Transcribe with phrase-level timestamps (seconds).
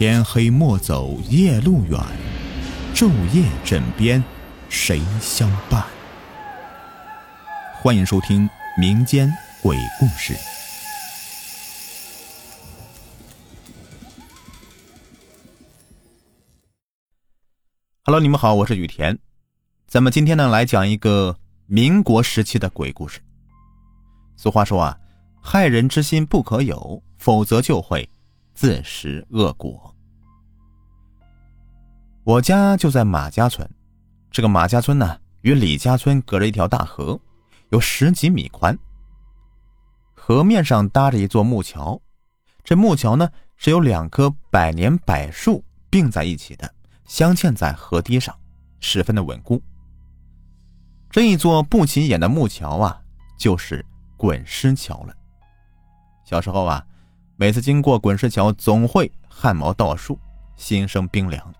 [0.00, 2.00] 天黑莫走夜路远，
[2.94, 4.24] 昼夜枕边
[4.70, 5.84] 谁相伴？
[7.74, 9.30] 欢迎收听民间
[9.62, 10.32] 鬼故事。
[18.04, 19.18] Hello，你们好，我是雨田。
[19.86, 21.36] 咱们今天呢来讲一个
[21.66, 23.20] 民国时期的鬼故事。
[24.38, 24.98] 俗话说啊，
[25.42, 28.08] 害人之心不可有，否则就会。
[28.52, 29.89] 自食恶果。
[32.30, 33.68] 我家就在马家村，
[34.30, 37.18] 这个马家村呢，与李家村隔着一条大河，
[37.70, 38.78] 有十几米宽。
[40.14, 42.00] 河面上搭着一座木桥，
[42.62, 46.72] 这木桥呢是由两棵百年柏树并在一起的，
[47.04, 48.32] 镶嵌在河堤上，
[48.78, 49.60] 十分的稳固。
[51.10, 53.02] 这一座不起眼的木桥啊，
[53.40, 53.84] 就是
[54.16, 55.12] 滚石桥了。
[56.24, 56.86] 小时候啊。
[57.36, 60.16] 每次经过滚石桥，总会汗毛倒竖，
[60.56, 61.54] 心生冰凉。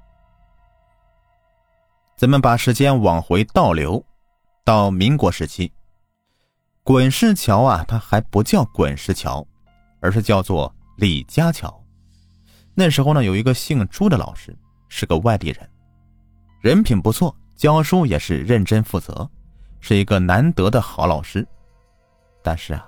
[2.21, 4.05] 咱们把时间往回倒流，
[4.63, 5.73] 到民国时期，
[6.83, 9.43] 滚石桥啊，它还不叫滚石桥，
[10.03, 11.83] 而是叫做李家桥。
[12.75, 14.55] 那时候呢，有一个姓朱的老师，
[14.91, 15.67] 是个外地人，
[16.61, 19.27] 人品不错，教书也是认真负责，
[19.81, 21.49] 是一个难得的好老师。
[22.43, 22.87] 但是啊。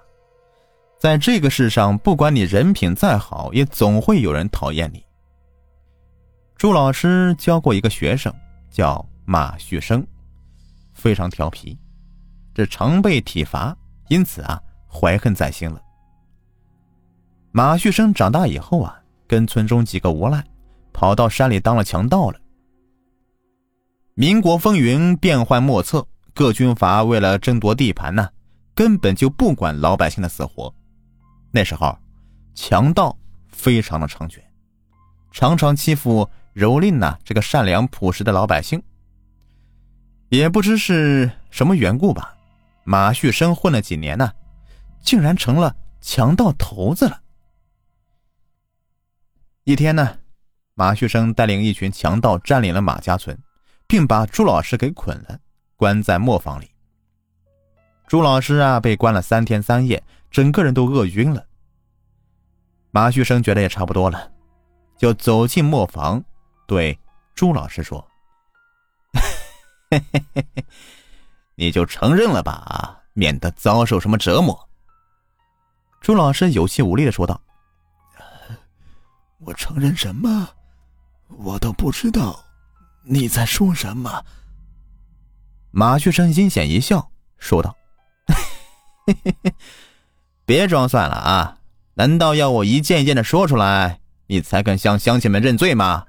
[0.99, 5.03] 在这个世上，不管你人品再好，也总会有人讨厌你。
[6.55, 8.31] 朱老师教过一个学生，
[8.71, 10.07] 叫马旭生，
[10.93, 11.79] 非常调皮，
[12.53, 13.75] 这常被体罚，
[14.09, 15.81] 因此啊，怀恨在心了。
[17.51, 18.95] 马旭生长大以后啊，
[19.27, 20.45] 跟村中几个无赖，
[20.93, 22.39] 跑到山里当了强盗了。
[24.13, 28.29] 民国风云变幻莫测，各军阀为了争夺地盘呢，
[28.75, 30.71] 根本就不管老百姓的死活。
[31.51, 31.97] 那时候，
[32.55, 33.17] 强盗
[33.49, 34.43] 非常的猖獗，
[35.31, 38.83] 常常欺负蹂躏呐这个善良朴实的老百姓。
[40.33, 42.35] 也不知是什么缘故吧，
[42.85, 44.33] 马旭生混了几年呢，
[45.03, 47.21] 竟然成了强盗头子了。
[49.65, 50.17] 一天呢，
[50.73, 53.39] 马旭生带领一群强盗占领了马家村，
[53.87, 55.39] 并把朱老师给捆了，
[55.77, 56.71] 关在磨坊里。
[58.09, 60.03] 朱老师啊，被关了三天三夜。
[60.31, 61.45] 整个人都饿晕了。
[62.91, 64.33] 马旭生觉得也差不多了，
[64.97, 66.25] 就走进磨坊，
[66.67, 66.99] 对
[67.35, 68.03] 朱老师说
[71.55, 74.69] ：“你就承认了吧，免得遭受什么折磨。”
[76.01, 77.41] 朱老师有气无力的说道
[79.39, 80.49] ：“我承认什么？
[81.29, 82.45] 我都不知道
[83.05, 84.25] 你在说什么。”
[85.71, 87.77] 马旭生阴险一笑，说道
[89.07, 89.55] ：“嘿嘿嘿。
[90.45, 91.59] ”别装蒜了啊！
[91.95, 96.05] 难道要我一件一件的说出来，你才肯向乡亲们认罪吗？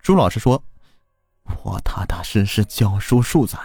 [0.00, 0.64] 朱老师说
[1.64, 3.58] ：“我踏踏实实教书数载，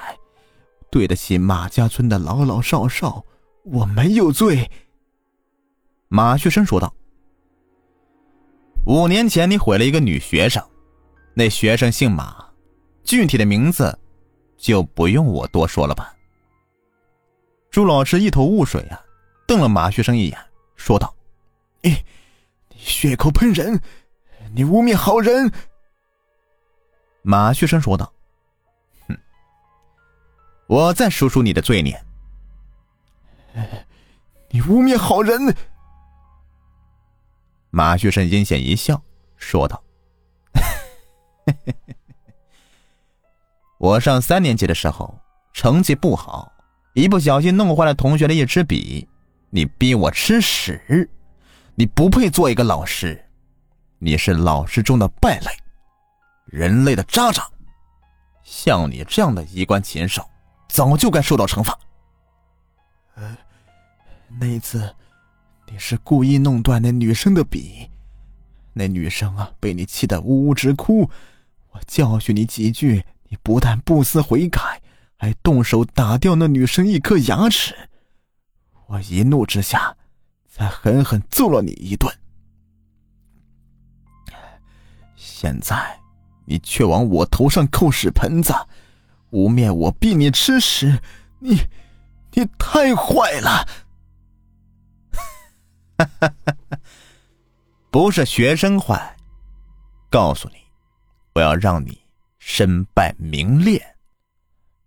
[0.92, 3.24] 对得起马家村的老老少少，
[3.64, 4.70] 我没有罪。”
[6.10, 6.94] 马旭生说道
[8.86, 10.64] ：“五年前你毁了一个女学生，
[11.34, 12.46] 那学生姓马，
[13.04, 13.98] 具体的名字
[14.58, 16.14] 就不用我多说了吧。”
[17.70, 19.00] 朱老师一头雾水啊，
[19.46, 20.38] 瞪了马学生一眼，
[20.76, 21.14] 说道
[21.84, 21.92] ：“你，
[22.70, 23.80] 你血口喷人，
[24.54, 25.52] 你污蔑好人。”
[27.30, 28.14] 马旭生说道
[29.10, 29.18] ：“哼，
[30.68, 32.02] 我再数数你的罪孽。
[34.50, 35.54] 你污蔑好人。”
[37.70, 39.04] 马旭生阴险一笑，
[39.36, 39.84] 说道
[43.78, 45.20] ：“我上三年级的时候，
[45.52, 46.50] 成绩不好。”
[46.96, 49.06] 一不小心弄坏了同学的一支笔，
[49.50, 51.10] 你逼我吃屎，
[51.76, 53.22] 你不配做一个老师，
[54.00, 55.52] 你是老师中的败类，
[56.48, 57.48] 人类的渣渣，
[58.44, 60.28] 像你这样的衣冠禽兽，
[60.68, 61.78] 早就该受到惩罚。
[63.16, 63.38] 呃，
[64.40, 64.94] 那次
[65.68, 67.90] 你是故意弄断那女生的笔，
[68.74, 71.10] 那女生啊被你气得呜呜直哭，
[71.72, 74.82] 我教训你几句，你不但不思悔改。
[75.20, 77.74] 还动手打掉那女生一颗牙齿，
[78.86, 79.98] 我一怒之下，
[80.48, 82.08] 才狠狠揍了你一顿。
[85.16, 85.97] 现在，
[86.50, 88.54] 你却往我头上扣屎盆子，
[89.32, 91.02] 污蔑我逼你吃屎，
[91.40, 91.60] 你，
[92.32, 93.68] 你太坏了！
[97.92, 99.18] 不是学生坏，
[100.10, 100.56] 告诉你，
[101.36, 102.00] 我要让你
[102.40, 103.96] 身败名裂。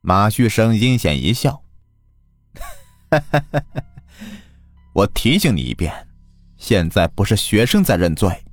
[0.00, 1.62] 马旭生阴险一笑
[4.94, 6.08] ：“我提醒你一遍，
[6.56, 8.44] 现在不是学生在认罪，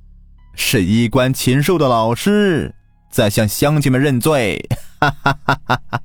[0.54, 2.74] 是衣冠禽兽的老师
[3.10, 4.58] 在向乡亲们认罪。
[5.00, 6.02] 哈哈哈哈哈！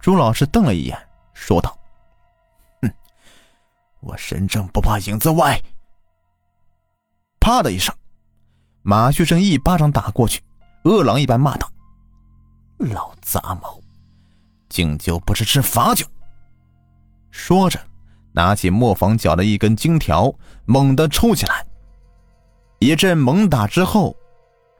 [0.00, 1.78] 朱老师瞪了一眼，说道
[2.82, 2.92] ：“哼，
[4.00, 5.60] 我身正不怕影子歪。”
[7.40, 7.94] 啪的一声，
[8.82, 10.42] 马旭生一巴掌打过去，
[10.84, 11.70] 饿狼一般骂道
[12.78, 13.78] ：“老杂毛，
[14.68, 16.04] 敬酒不吃吃罚酒！”
[17.30, 17.78] 说着，
[18.32, 20.34] 拿起磨坊角的一根金条，
[20.66, 21.64] 猛地抽起来。
[22.80, 24.16] 一阵猛打之后，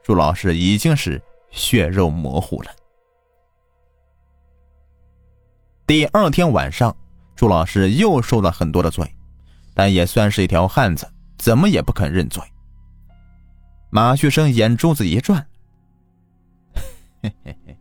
[0.05, 1.19] 朱老师已经是
[1.49, 2.69] 血肉模糊了。
[5.87, 6.95] 第二天晚上，
[7.35, 9.11] 朱老师又受了很多的罪，
[9.73, 12.43] 但也算是一条汉子，怎么也不肯认罪。
[13.89, 15.43] 马旭生眼珠子一转，
[17.23, 17.75] 嘿嘿嘿，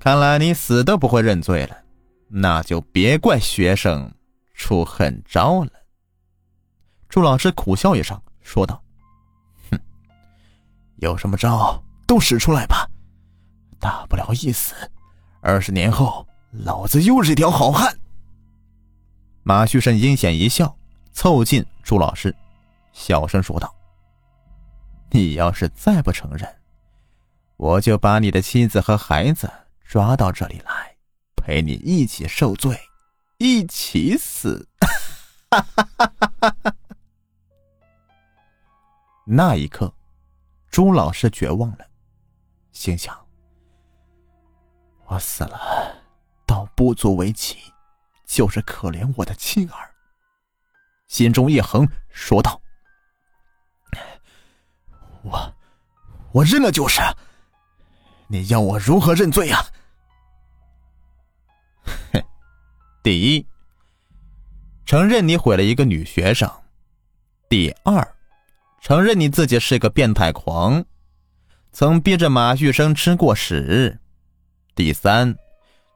[0.00, 1.84] 看来你死都不会认罪了，
[2.26, 4.12] 那就别怪学生
[4.54, 5.70] 出狠招了。
[7.08, 8.82] 朱老师苦笑一声，说道。
[10.96, 12.88] 有什么招都使出来吧，
[13.78, 14.74] 大不了一死，
[15.40, 17.98] 二十年后老子又是一条好汉。
[19.42, 20.76] 马旭生阴险一笑，
[21.12, 22.34] 凑近朱老师，
[22.92, 23.74] 小声说道
[25.12, 26.48] ：“你要是再不承认，
[27.56, 29.50] 我就把你的妻子和孩子
[29.84, 30.96] 抓到这里来，
[31.36, 32.80] 陪你一起受罪，
[33.38, 34.66] 一起死。
[39.26, 39.92] ”那一刻。
[40.76, 41.86] 朱老师绝望了，
[42.70, 43.26] 心想
[45.08, 45.96] ：“我死了，
[46.44, 47.56] 倒不足为奇，
[48.26, 49.90] 就是可怜我的亲儿。”
[51.08, 52.60] 心中一横，说道
[55.24, 55.54] ：“我，
[56.32, 57.00] 我认了就是。
[58.26, 59.64] 你要我如何认罪呀？”
[62.12, 62.22] 哼，
[63.02, 63.46] 第一，
[64.84, 66.46] 承认你毁了一个女学生；
[67.48, 68.15] 第二。
[68.86, 70.84] 承认你自己是个变态狂，
[71.72, 73.98] 曾逼着马旭生吃过屎。
[74.76, 75.36] 第三，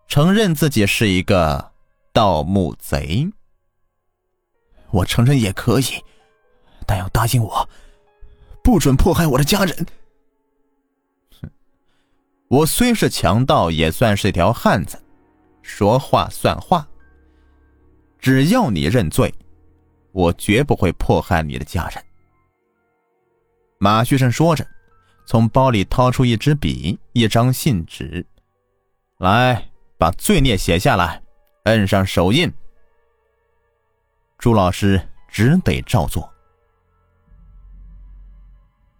[0.08, 1.70] 承认自己是一个
[2.12, 3.30] 盗墓贼。
[4.90, 5.84] 我承认也可以，
[6.84, 7.70] 但要答应我，
[8.60, 9.86] 不准迫害我的家人。
[11.40, 11.48] 哼，
[12.48, 15.00] 我虽是强盗，也算是一条汉子，
[15.62, 16.88] 说话算话。
[18.18, 19.32] 只要你认罪，
[20.10, 22.04] 我绝不会迫害你的家人。
[23.82, 24.66] 马旭生说着，
[25.24, 28.26] 从包里掏出一支笔、一张信纸，
[29.16, 31.22] 来，把罪孽写下来，
[31.64, 32.52] 摁上手印。
[34.36, 35.00] 朱老师
[35.30, 36.30] 只得照做。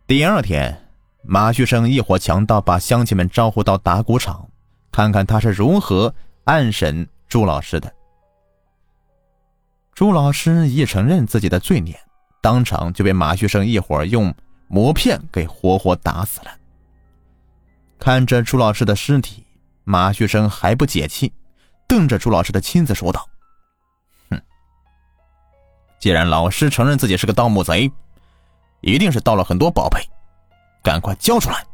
[0.06, 0.88] 第二天，
[1.24, 4.48] 马旭生一伙强盗把乡亲们招呼到打谷场，
[4.90, 7.94] 看看他是如何暗审朱老师的。
[9.92, 12.00] 朱老师一承认自己的罪孽，
[12.40, 14.34] 当场就被马旭生一伙用。
[14.72, 16.56] 磨片给活活打死了。
[17.98, 19.44] 看着朱老师的尸体，
[19.82, 21.32] 马旭生还不解气，
[21.88, 23.28] 瞪着朱老师的妻子说道
[24.30, 24.40] ：“哼，
[25.98, 27.90] 既然老师承认自己是个盗墓贼，
[28.80, 30.00] 一定是盗了很多宝贝，
[30.84, 31.66] 赶快交出来，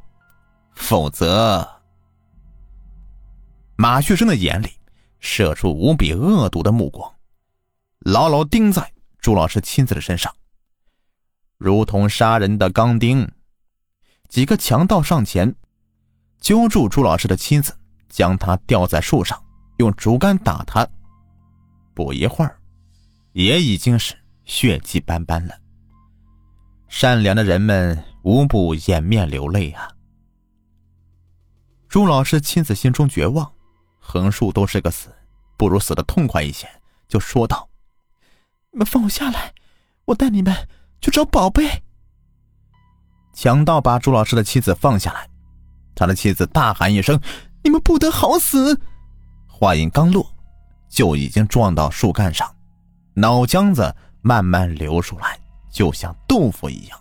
[0.75, 1.69] 否则……”
[3.77, 4.71] 马旭生的眼里
[5.21, 7.15] 射出无比恶毒的目光，
[7.99, 10.35] 牢牢盯在朱老师妻子的身上。
[11.59, 13.27] 如同杀人的钢钉，
[14.29, 15.55] 几个强盗上前
[16.39, 17.75] 揪住朱老师的妻子，
[18.11, 19.43] 将她吊在树上，
[19.79, 20.87] 用竹竿打他。
[21.95, 22.59] 不一会儿，
[23.33, 25.55] 也已经是血迹斑斑了。
[26.89, 29.89] 善良的人们无不掩面流泪啊！
[31.89, 33.51] 朱老师妻子心中绝望，
[33.99, 35.09] 横竖都是个死，
[35.57, 36.69] 不如死的痛快一些，
[37.09, 37.67] 就说道
[38.71, 39.55] ：“你们放我下来，
[40.05, 40.55] 我带你们。”
[41.01, 41.83] 去找宝贝。
[43.33, 45.29] 强盗把朱老师的妻子放下来，
[45.95, 47.21] 他的妻子大喊一声
[47.63, 48.81] ：“你们不得好死！”
[49.47, 50.27] 话音刚落，
[50.89, 52.55] 就已经撞到树干上，
[53.15, 55.39] 脑浆子慢慢流出来，
[55.71, 56.99] 就像豆腐一样。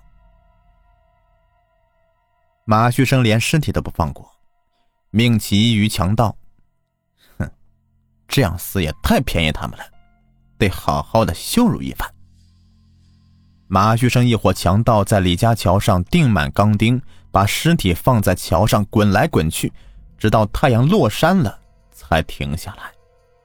[2.65, 4.29] 马旭生连尸体都不放过，
[5.11, 6.35] 命其余强盗
[7.37, 7.49] ：“哼，
[8.27, 9.85] 这样死也太便宜他们了，
[10.57, 12.09] 得好好的羞辱一番。”
[13.67, 19.73] 马旭生一伙强盗在李家桥上钉满钢钉，把尸体放在桥上滚来滚去，
[20.17, 21.59] 直到太阳落山了
[21.91, 22.91] 才停下来，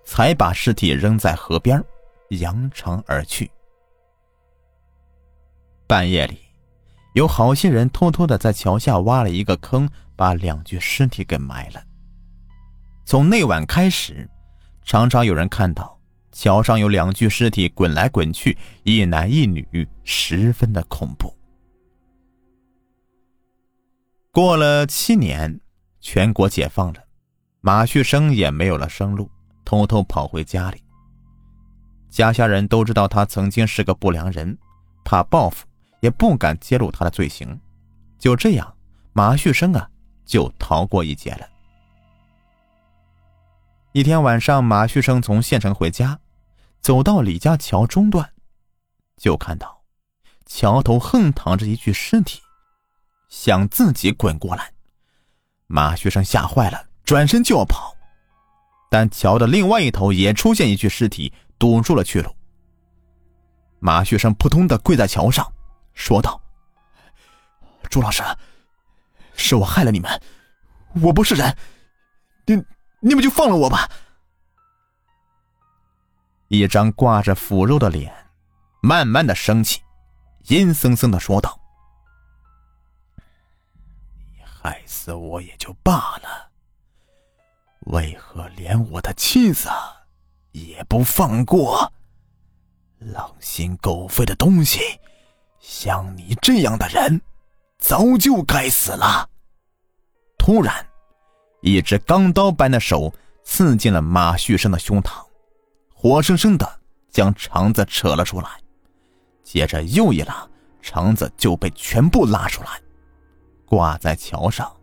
[0.05, 1.83] 才把尸体扔在河边，
[2.31, 3.51] 扬长而去。
[5.87, 6.39] 半夜里，
[7.15, 11.83] 有好些人偷偷的在桥下挖了一个坑，把两具尸体给埋了。
[13.07, 14.29] 从那晚开始，
[14.85, 16.00] 常常有人看到。
[16.41, 21.31] 桥上有两具尸体滚来滚去，一男一女，十分的恐怖。
[24.33, 25.61] 过了七年，
[26.01, 27.05] 全国解放了，
[27.61, 29.31] 马旭生也没有了生路，
[29.67, 30.83] 偷偷跑回家里。
[32.09, 34.57] 家下人都知道他曾经是个不良人，
[35.05, 35.67] 怕报复，
[36.01, 37.61] 也不敢揭露他的罪行。
[38.19, 38.75] 就这样，
[39.13, 39.87] 马旭生啊，
[40.25, 41.47] 就逃过一劫了。
[43.93, 46.19] 一天晚上，马旭生从县城回家，
[46.81, 48.33] 走到李家桥中段，
[49.17, 49.83] 就看到
[50.47, 52.41] 桥头横躺着一具尸体，
[53.29, 54.73] 向自己滚过来。
[55.67, 57.95] 马学生吓坏了，转身就要跑，
[58.91, 61.33] 但桥的另外一头也出现一具尸体。
[61.61, 62.35] 堵住了去路。
[63.81, 65.47] 马学生扑通的跪在桥上，
[65.93, 66.41] 说道
[67.91, 68.23] ：“朱老师，
[69.35, 70.11] 是我害了你们，
[71.03, 71.55] 我不是人，
[72.47, 72.57] 你
[73.01, 73.87] 你们就放了我吧。”
[76.51, 78.13] 一张挂着腐肉的脸，
[78.83, 79.81] 慢慢的升起，
[80.49, 81.61] 阴森森的说道
[84.19, 86.51] ：“你害死我也就罢了，
[87.87, 89.69] 为何连我的妻子？”
[90.51, 91.93] 也不放过，
[92.99, 94.81] 狼心狗肺的东西！
[95.61, 97.21] 像你这样的人，
[97.79, 99.31] 早就该死了。
[100.37, 100.85] 突然，
[101.63, 103.15] 一只钢刀般的手
[103.45, 105.25] 刺进了马旭生的胸膛，
[106.03, 106.81] 活生生的
[107.11, 108.49] 将肠子扯了出来。
[109.43, 110.49] 接着又一拉，
[110.81, 112.81] 肠子就被全部拉出来，
[113.67, 114.75] 挂在桥上，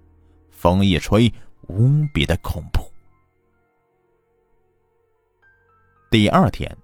[0.51, 1.33] 风一吹，
[1.69, 2.83] 无比的恐怖。
[6.11, 6.77] 第二天，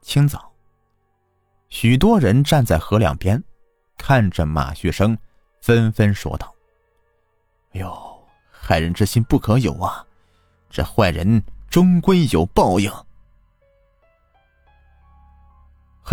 [0.00, 0.52] 清早，
[1.68, 3.42] 许多人站在河两边，
[3.98, 5.18] 看着马旭生，
[5.60, 6.54] 纷纷说道
[7.74, 10.06] ：“哎呦，害人之心不可有啊！
[10.70, 12.88] 这坏人终归有报应。”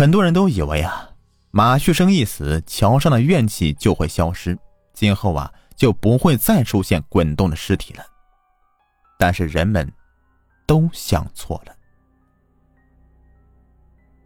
[0.00, 1.10] 很多人都以为啊，
[1.50, 4.58] 马旭生一死，桥上的怨气就会消失，
[4.94, 8.02] 今后啊就不会再出现滚动的尸体了。
[9.18, 9.86] 但是人们
[10.66, 11.76] 都想错了。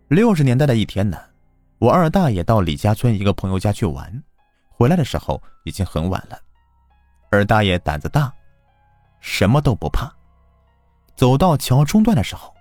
[0.06, 1.20] 六十年代的一天呢，
[1.80, 4.22] 我二大爷到李家村一个朋友家去玩，
[4.68, 6.38] 回来的时候已经很晚了。
[7.32, 8.32] 二大爷胆子大，
[9.18, 10.08] 什么都不怕。
[11.16, 12.53] 走到桥中段的时候，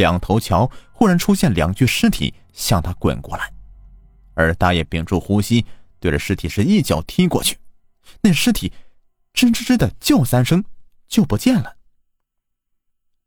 [0.00, 3.52] 两头桥忽然出现两具尸体向他滚过来。
[4.32, 5.66] 二大爷屏住呼吸，
[6.00, 7.58] 对着尸体是一脚踢过去，
[8.22, 8.72] 那尸体
[9.34, 10.64] 吱吱吱的叫三声
[11.06, 11.76] 就不见了。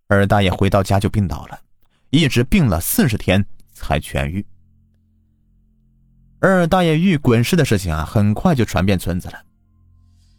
[0.07, 1.59] 二大爷回到家就病倒了。
[2.09, 4.45] 一直病了四十天才痊愈。
[6.39, 9.43] 二大爷遇滚尸的事情啊，很快就传遍村子了。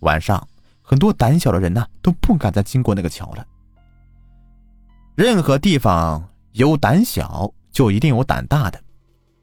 [0.00, 0.48] 晚上，
[0.82, 3.44] 很多胆小的人呢都不敢再经过那个桥了。
[5.14, 8.82] 任何地方有胆小，就一定有胆大的。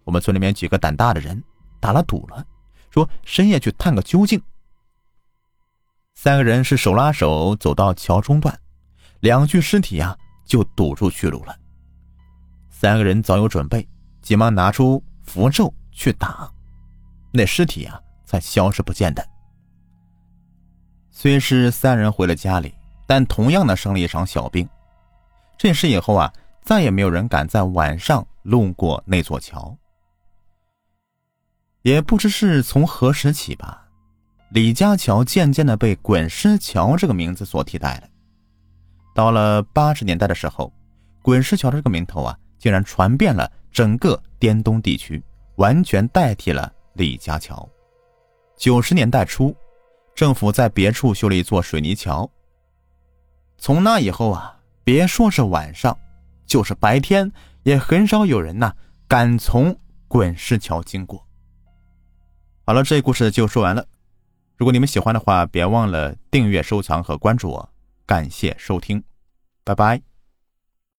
[0.03, 1.41] 我们村里面几个胆大的人
[1.79, 2.45] 打了赌了，
[2.89, 4.41] 说深夜去探个究竟。
[6.13, 8.59] 三个人是手拉手走到桥中段，
[9.21, 11.57] 两具尸体呀就堵住去路了。
[12.69, 13.87] 三个人早有准备，
[14.21, 16.51] 急忙拿出符咒去打，
[17.31, 19.25] 那尸体啊才消失不见的。
[21.11, 22.73] 虽是三人回了家里，
[23.07, 24.67] 但同样的生了一场小病。
[25.61, 29.77] 这事以后啊，再也没有人敢在晚上路过那座桥。
[31.83, 33.87] 也不知是从何时起吧，
[34.49, 38.09] 李家桥渐渐的被“滚尸桥”这个名字所替代了。
[39.13, 40.73] 到了八十年代的时候
[41.21, 42.35] ，“滚尸桥”这个名头啊。
[42.57, 45.23] 竟然传遍了整个滇东地区，
[45.57, 47.67] 完全代替了李家桥。
[48.55, 49.55] 九十年代初，
[50.13, 52.27] 政府在别处修了一座水泥桥。
[53.57, 54.55] 从那以后啊，
[54.91, 55.97] 别说是晚上，
[56.45, 57.31] 就是白天，
[57.63, 58.73] 也很少有人呐
[59.07, 59.73] 敢从
[60.09, 61.25] 滚石桥经过。
[62.65, 63.87] 好了，这故事就说完了。
[64.57, 67.69] 如果你们喜欢的话，别忘了订阅、收藏和关注我。
[68.05, 69.01] 感谢收听，
[69.63, 70.10] 拜拜。